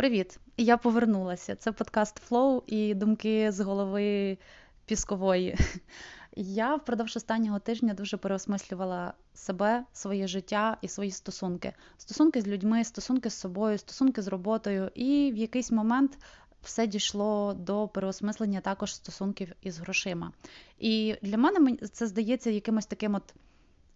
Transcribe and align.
Привіт! 0.00 0.38
Я 0.56 0.76
повернулася. 0.76 1.56
Це 1.56 1.72
подкаст 1.72 2.30
Flow 2.30 2.62
і 2.66 2.94
думки 2.94 3.52
з 3.52 3.60
голови 3.60 4.38
піскової. 4.86 5.56
Я 6.36 6.76
впродовж 6.76 7.16
останнього 7.16 7.58
тижня 7.58 7.94
дуже 7.94 8.16
переосмислювала 8.16 9.12
себе, 9.34 9.84
своє 9.92 10.26
життя 10.26 10.76
і 10.82 10.88
свої 10.88 11.10
стосунки. 11.10 11.72
Стосунки 11.96 12.40
з 12.40 12.48
людьми, 12.48 12.84
стосунки 12.84 13.30
з 13.30 13.34
собою, 13.34 13.78
стосунки 13.78 14.22
з 14.22 14.28
роботою, 14.28 14.90
і 14.94 15.32
в 15.34 15.36
якийсь 15.36 15.70
момент 15.70 16.18
все 16.62 16.86
дійшло 16.86 17.54
до 17.54 17.88
переосмислення 17.88 18.60
також 18.60 18.94
стосунків 18.94 19.52
із 19.62 19.78
грошима. 19.78 20.32
І 20.78 21.16
для 21.22 21.38
мене 21.38 21.76
це 21.76 22.06
здається 22.06 22.50
якимось 22.50 22.86
таким, 22.86 23.14
от, 23.14 23.34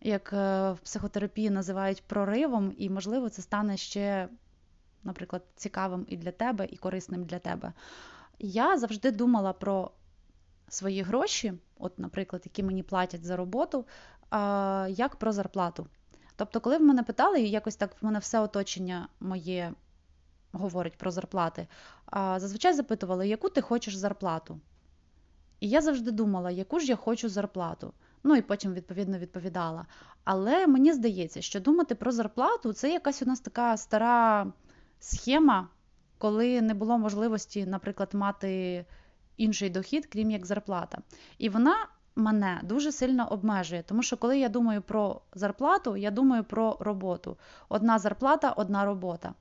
як 0.00 0.32
е, 0.32 0.72
в 0.72 0.78
психотерапії 0.78 1.50
називають 1.50 2.02
проривом, 2.02 2.74
і, 2.78 2.90
можливо, 2.90 3.28
це 3.28 3.42
стане 3.42 3.76
ще 3.76 4.28
наприклад, 5.04 5.42
цікавим 5.56 6.06
і 6.08 6.16
для 6.16 6.32
тебе, 6.32 6.66
і 6.70 6.76
корисним 6.76 7.24
для 7.24 7.38
тебе. 7.38 7.72
Я 8.38 8.78
завжди 8.78 9.10
думала 9.10 9.52
про 9.52 9.90
свої 10.68 11.02
гроші, 11.02 11.52
от, 11.78 11.98
наприклад, 11.98 12.42
які 12.44 12.62
мені 12.62 12.82
платять 12.82 13.24
за 13.24 13.36
роботу, 13.36 13.86
як 14.88 15.16
про 15.16 15.32
зарплату. 15.32 15.86
Тобто, 16.36 16.60
коли 16.60 16.78
в 16.78 16.82
мене 16.82 17.02
питали, 17.02 17.40
і 17.40 17.50
якось 17.50 17.76
так 17.76 18.02
в 18.02 18.04
мене 18.04 18.18
все 18.18 18.40
оточення 18.40 19.08
моє 19.20 19.72
говорить 20.52 20.96
про 20.98 21.10
зарплати, 21.10 21.66
зазвичай 22.12 22.74
запитували, 22.74 23.28
яку 23.28 23.48
ти 23.48 23.60
хочеш 23.60 23.94
зарплату. 23.94 24.60
І 25.60 25.68
я 25.68 25.80
завжди 25.80 26.10
думала, 26.10 26.50
яку 26.50 26.80
ж 26.80 26.86
я 26.86 26.96
хочу 26.96 27.28
зарплату. 27.28 27.92
Ну 28.24 28.36
і 28.36 28.42
потім, 28.42 28.74
відповідно, 28.74 29.18
відповідала. 29.18 29.86
Але 30.24 30.66
мені 30.66 30.92
здається, 30.92 31.42
що 31.42 31.60
думати 31.60 31.94
про 31.94 32.12
зарплату 32.12 32.72
це 32.72 32.92
якась 32.92 33.22
у 33.22 33.26
нас 33.26 33.40
така 33.40 33.76
стара 33.76 34.52
схема, 35.00 35.68
коли 36.18 36.60
не 36.60 36.74
було 36.74 36.98
можливості, 36.98 37.66
наприклад, 37.66 38.14
мати 38.14 38.84
інший 39.36 39.70
дохід, 39.70 40.06
крім 40.06 40.30
як 40.30 40.46
зарплата. 40.46 40.98
І 41.38 41.48
вона 41.48 41.86
мене 42.16 42.60
дуже 42.64 42.92
сильно 42.92 43.32
обмежує, 43.32 43.82
тому 43.82 44.02
що 44.02 44.16
коли 44.16 44.38
я 44.38 44.48
думаю 44.48 44.82
про 44.82 45.20
зарплату, 45.34 45.96
я 45.96 46.10
думаю 46.10 46.44
про 46.44 46.76
роботу. 46.80 47.36
Одна 47.68 47.98
зарплата, 47.98 48.50
одна 48.50 48.84
робота. 48.84 49.34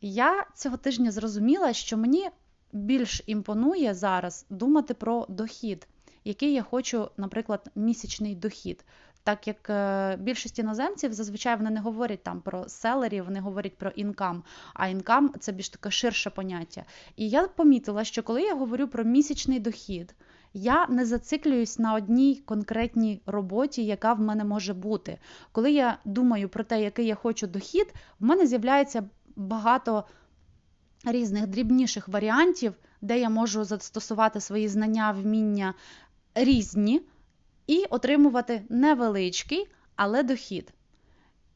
Я 0.00 0.46
цього 0.54 0.76
тижня 0.76 1.10
зрозуміла, 1.10 1.72
що 1.72 1.96
мені 1.96 2.28
більш 2.72 3.22
імпонує 3.26 3.94
зараз 3.94 4.46
думати 4.50 4.94
про 4.94 5.26
дохід, 5.28 5.88
який 6.24 6.52
я 6.52 6.62
хочу, 6.62 7.10
наприклад, 7.16 7.70
місячний 7.74 8.34
дохід. 8.34 8.84
Так 9.24 9.46
як 9.46 9.70
е, 9.70 10.16
більшість 10.20 10.58
іноземців 10.58 11.12
зазвичай 11.12 11.56
вони 11.56 11.70
не 11.70 11.80
говорять 11.80 12.22
там 12.22 12.40
про 12.40 12.68
селері, 12.68 13.20
вони 13.20 13.40
говорять 13.40 13.78
про 13.78 13.90
інкам, 13.90 14.42
а 14.74 14.88
інкам 14.88 15.34
це 15.40 15.52
більш 15.52 15.68
таке 15.68 15.90
ширше 15.90 16.30
поняття. 16.30 16.84
І 17.16 17.28
я 17.28 17.48
помітила, 17.48 18.04
що 18.04 18.22
коли 18.22 18.42
я 18.42 18.54
говорю 18.54 18.88
про 18.88 19.04
місячний 19.04 19.60
дохід, 19.60 20.14
я 20.54 20.86
не 20.86 21.06
зациклююсь 21.06 21.78
на 21.78 21.94
одній 21.94 22.42
конкретній 22.44 23.22
роботі, 23.26 23.84
яка 23.84 24.12
в 24.12 24.20
мене 24.20 24.44
може 24.44 24.74
бути. 24.74 25.18
Коли 25.52 25.72
я 25.72 25.98
думаю 26.04 26.48
про 26.48 26.64
те, 26.64 26.82
який 26.82 27.06
я 27.06 27.14
хочу 27.14 27.46
дохід, 27.46 27.94
в 28.20 28.24
мене 28.24 28.46
з'являється 28.46 29.04
багато 29.36 30.04
різних 31.04 31.46
дрібніших 31.46 32.08
варіантів, 32.08 32.74
де 33.00 33.18
я 33.18 33.30
можу 33.30 33.64
застосувати 33.64 34.40
свої 34.40 34.68
знання, 34.68 35.12
вміння 35.12 35.74
різні 36.34 37.02
і 37.66 37.84
отримувати 37.90 38.62
невеличкий, 38.68 39.66
але 39.96 40.22
дохід. 40.22 40.72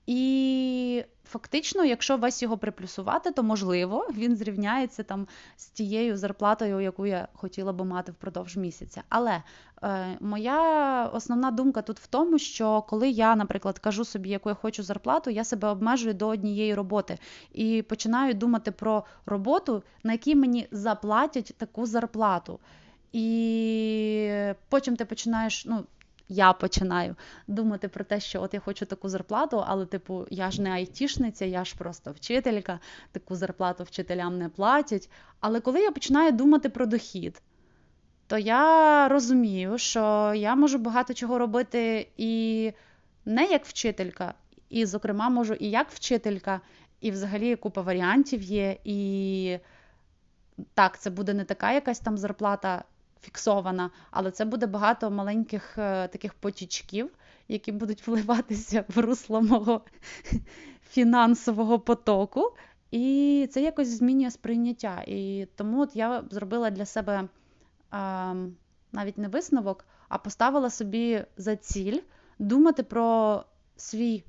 І 0.06 1.04
фактично, 1.24 1.84
якщо 1.84 2.16
весь 2.16 2.42
його 2.42 2.58
приплюсувати, 2.58 3.30
то 3.30 3.42
можливо 3.42 4.08
він 4.14 4.36
зрівняється 4.36 5.02
там 5.02 5.26
з 5.56 5.66
тією 5.66 6.16
зарплатою, 6.16 6.80
яку 6.80 7.06
я 7.06 7.28
хотіла 7.34 7.72
би 7.72 7.84
мати 7.84 8.12
впродовж 8.12 8.56
місяця. 8.56 9.02
Але 9.08 9.42
е, 9.82 10.16
моя 10.20 11.04
основна 11.14 11.50
думка 11.50 11.82
тут 11.82 12.00
в 12.00 12.06
тому, 12.06 12.38
що 12.38 12.82
коли 12.82 13.08
я, 13.08 13.36
наприклад, 13.36 13.78
кажу 13.78 14.04
собі, 14.04 14.28
яку 14.28 14.48
я 14.48 14.54
хочу 14.54 14.82
зарплату, 14.82 15.30
я 15.30 15.44
себе 15.44 15.68
обмежую 15.68 16.14
до 16.14 16.28
однієї 16.28 16.74
роботи 16.74 17.18
і 17.52 17.82
починаю 17.82 18.34
думати 18.34 18.70
про 18.70 19.04
роботу, 19.26 19.82
на 20.02 20.12
якій 20.12 20.34
мені 20.34 20.68
заплатять 20.70 21.54
таку 21.58 21.86
зарплату. 21.86 22.60
І 23.12 24.52
потім 24.68 24.96
ти 24.96 25.04
починаєш, 25.04 25.66
ну, 25.66 25.84
я 26.28 26.52
починаю 26.52 27.16
думати 27.46 27.88
про 27.88 28.04
те, 28.04 28.20
що 28.20 28.42
от 28.42 28.54
я 28.54 28.60
хочу 28.60 28.86
таку 28.86 29.08
зарплату, 29.08 29.64
але, 29.66 29.86
типу, 29.86 30.26
я 30.30 30.50
ж 30.50 30.62
не 30.62 30.70
айтішниця, 30.70 31.44
я 31.44 31.64
ж 31.64 31.76
просто 31.78 32.12
вчителька, 32.12 32.80
таку 33.12 33.36
зарплату 33.36 33.84
вчителям 33.84 34.38
не 34.38 34.48
платять. 34.48 35.10
Але 35.40 35.60
коли 35.60 35.80
я 35.80 35.90
починаю 35.90 36.32
думати 36.32 36.68
про 36.68 36.86
дохід, 36.86 37.42
то 38.26 38.38
я 38.38 39.08
розумію, 39.08 39.78
що 39.78 40.32
я 40.36 40.54
можу 40.54 40.78
багато 40.78 41.14
чого 41.14 41.38
робити 41.38 42.08
і 42.16 42.72
не 43.24 43.44
як 43.44 43.64
вчителька, 43.64 44.34
і, 44.68 44.86
зокрема, 44.86 45.28
можу 45.28 45.54
і 45.54 45.70
як 45.70 45.90
вчителька, 45.90 46.60
і 47.00 47.10
взагалі 47.10 47.56
купа 47.56 47.82
варіантів 47.82 48.42
є. 48.42 48.76
І 48.84 49.58
так, 50.74 51.00
це 51.00 51.10
буде 51.10 51.34
не 51.34 51.44
така 51.44 51.72
якась 51.72 52.00
там 52.00 52.18
зарплата 52.18 52.84
фіксована, 53.22 53.90
але 54.10 54.30
це 54.30 54.44
буде 54.44 54.66
багато 54.66 55.10
маленьких 55.10 55.78
е, 55.78 56.08
таких 56.08 56.34
потічків, 56.34 57.10
які 57.48 57.72
будуть 57.72 58.06
вливатися 58.06 58.84
в 58.88 58.98
русло 58.98 59.42
мого 59.42 59.80
фінансового 60.90 61.78
потоку. 61.78 62.52
І 62.90 63.48
це 63.52 63.62
якось 63.62 63.88
змінює 63.88 64.30
сприйняття. 64.30 65.04
І 65.06 65.48
тому 65.56 65.80
от 65.80 65.96
я 65.96 66.24
зробила 66.30 66.70
для 66.70 66.84
себе 66.86 67.28
а, 67.90 68.34
навіть 68.92 69.18
не 69.18 69.28
висновок, 69.28 69.86
а 70.08 70.18
поставила 70.18 70.70
собі 70.70 71.24
за 71.36 71.56
ціль 71.56 72.00
думати 72.38 72.82
про 72.82 73.44
свій 73.76 74.24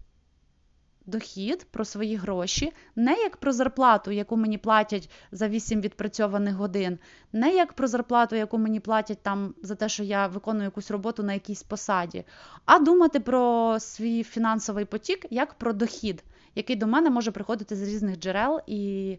дохід, 1.09 1.67
про 1.71 1.85
свої 1.85 2.15
гроші, 2.15 2.73
не 2.95 3.13
як 3.13 3.37
про 3.37 3.51
зарплату, 3.51 4.11
яку 4.11 4.37
мені 4.37 4.57
платять 4.57 5.09
за 5.31 5.47
8 5.47 5.81
відпрацьованих 5.81 6.55
годин, 6.55 6.99
не 7.33 7.55
як 7.55 7.73
про 7.73 7.87
зарплату, 7.87 8.35
яку 8.35 8.57
мені 8.57 8.79
платять 8.79 9.19
там 9.21 9.53
за 9.61 9.75
те, 9.75 9.89
що 9.89 10.03
я 10.03 10.27
виконую 10.27 10.63
якусь 10.63 10.91
роботу 10.91 11.23
на 11.23 11.33
якійсь 11.33 11.63
посаді, 11.63 12.23
а 12.65 12.79
думати 12.79 13.19
про 13.19 13.75
свій 13.79 14.23
фінансовий 14.23 14.85
потік 14.85 15.25
як 15.29 15.53
про 15.53 15.73
дохід, 15.73 16.23
який 16.55 16.75
до 16.75 16.87
мене 16.87 17.09
може 17.09 17.31
приходити 17.31 17.75
з 17.75 17.83
різних 17.83 18.19
джерел 18.19 18.61
і. 18.67 19.17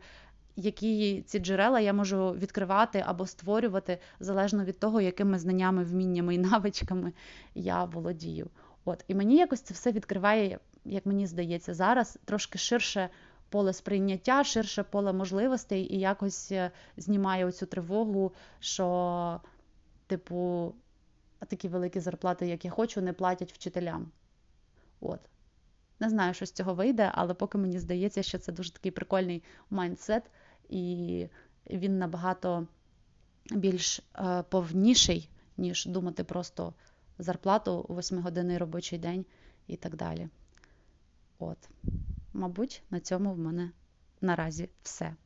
Які 0.56 1.22
ці 1.26 1.38
джерела 1.38 1.80
я 1.80 1.92
можу 1.92 2.30
відкривати 2.30 3.04
або 3.06 3.26
створювати 3.26 3.98
залежно 4.20 4.64
від 4.64 4.78
того, 4.78 5.00
якими 5.00 5.38
знаннями, 5.38 5.84
вміннями 5.84 6.34
і 6.34 6.38
навичками 6.50 7.12
я 7.54 7.84
володію. 7.84 8.50
От 8.84 9.04
і 9.08 9.14
мені 9.14 9.36
якось 9.36 9.60
це 9.60 9.74
все 9.74 9.92
відкриває 9.92 10.58
як 10.84 11.06
мені 11.06 11.26
здається, 11.26 11.74
зараз 11.74 12.18
трошки 12.24 12.58
ширше 12.58 13.08
поле 13.48 13.72
сприйняття, 13.72 14.44
ширше 14.44 14.82
поле 14.82 15.12
можливостей, 15.12 15.94
і 15.94 15.98
якось 15.98 16.52
е, 16.52 16.70
знімає 16.96 17.46
оцю 17.46 17.66
тривогу, 17.66 18.32
що, 18.60 19.40
типу, 20.06 20.72
такі 21.48 21.68
великі 21.68 22.00
зарплати, 22.00 22.46
як 22.46 22.64
я 22.64 22.70
хочу, 22.70 23.00
не 23.00 23.12
платять 23.12 23.52
вчителям. 23.52 24.10
От. 25.00 25.20
Не 26.00 26.10
знаю, 26.10 26.34
що 26.34 26.46
з 26.46 26.52
цього 26.52 26.74
вийде, 26.74 27.10
але 27.14 27.34
поки 27.34 27.58
мені 27.58 27.78
здається, 27.78 28.22
що 28.22 28.38
це 28.38 28.52
дуже 28.52 28.72
такий 28.72 28.90
прикольний 28.90 29.42
майндсет, 29.70 30.30
і 30.68 31.26
він 31.70 31.98
набагато 31.98 32.66
більш 33.50 34.00
е, 34.18 34.42
повніший, 34.42 35.30
ніж 35.56 35.86
думати 35.86 36.24
просто 36.24 36.74
зарплату 37.18 37.86
у 37.88 37.94
8-годинний 37.94 38.58
робочий 38.58 38.98
день 38.98 39.24
і 39.66 39.76
так 39.76 39.96
далі. 39.96 40.28
От, 41.40 41.68
мабуть, 42.32 42.82
на 42.90 43.00
цьому 43.00 43.34
в 43.34 43.38
мене 43.38 43.70
наразі 44.20 44.68
все. 44.82 45.16